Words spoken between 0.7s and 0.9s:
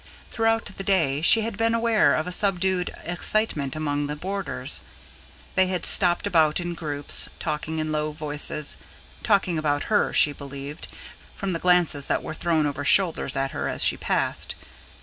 the